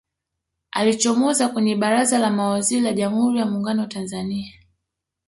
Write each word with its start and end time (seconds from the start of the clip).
alichomoza 0.71 1.49
kwenye 1.49 1.75
baraza 1.75 2.17
la 2.19 2.29
mawaziri 2.31 2.81
la 2.81 2.93
jamhuri 2.93 3.39
ya 3.39 3.45
muungano 3.45 3.81
wa 3.81 3.87
tanzania 3.87 4.53